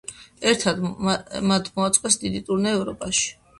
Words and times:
ერთად 0.51 0.81
მათ 1.49 1.71
მოაწყვეს 1.77 2.19
დიდი 2.25 2.43
ტურნე 2.51 2.75
ევროპაში. 2.81 3.33